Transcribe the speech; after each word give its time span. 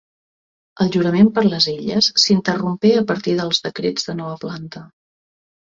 El 0.85 0.87
jurament 0.95 1.27
per 1.35 1.43
les 1.49 1.67
Illes 1.73 2.09
s'interrompé 2.23 2.95
a 2.97 3.05
partir 3.13 3.37
dels 3.43 3.63
Decrets 3.69 4.09
de 4.11 4.17
Nova 4.23 4.41
Planta. 4.47 4.87